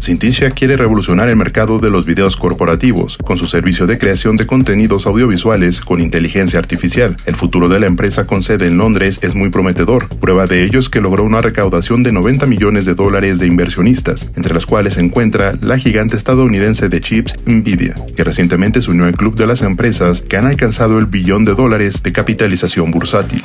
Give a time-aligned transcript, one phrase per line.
[0.00, 4.46] Cinticia quiere revolucionar el mercado de los videos corporativos con su servicio de creación de
[4.46, 7.16] contenidos audiovisuales con inteligencia artificial.
[7.24, 10.08] El futuro de la empresa con sede en Londres es muy prometedor.
[10.08, 14.30] Prueba de ello es que logró una recaudación de 90 millones de dólares de inversionistas,
[14.34, 19.04] entre las cuales se encuentra la gigante estadounidense de chips Nvidia, que recientemente se unió
[19.04, 23.42] al club de las empresas que han alcanzado el billón de dólares de capitalización bursátil.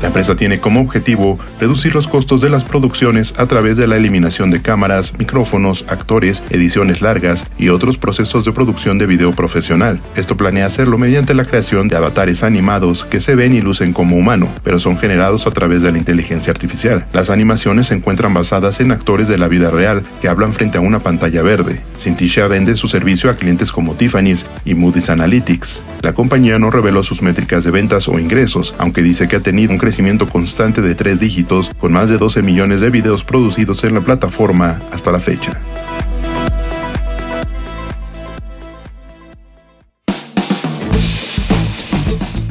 [0.00, 3.96] La empresa tiene como objetivo reducir los costos de las producciones a través de la
[3.96, 10.00] eliminación de cámaras, micrófonos, actores, ediciones largas y otros procesos de producción de video profesional.
[10.14, 14.16] Esto planea hacerlo mediante la creación de avatares animados que se ven y lucen como
[14.16, 17.04] humano, pero son generados a través de la inteligencia artificial.
[17.12, 20.80] Las animaciones se encuentran basadas en actores de la vida real que hablan frente a
[20.80, 21.82] una pantalla verde.
[21.98, 25.82] Cinticia vende su servicio a clientes como Tiffany's y Moody's Analytics.
[26.02, 29.72] La compañía no reveló sus métricas de ventas o ingresos, aunque dice que ha tenido
[29.72, 33.94] un crecimiento constante de tres dígitos con más de 12 millones de videos producidos en
[33.94, 35.58] la plataforma hasta la fecha.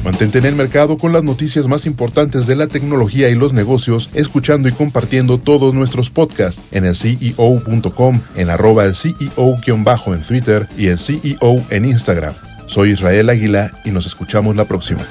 [0.03, 4.09] Mantente en el mercado con las noticias más importantes de la tecnología y los negocios,
[4.15, 10.88] escuchando y compartiendo todos nuestros podcasts en el CEO.com, en arroba el CEO-en Twitter y
[10.88, 12.33] el CEO en Instagram.
[12.65, 15.05] Soy Israel Águila y nos escuchamos la próxima.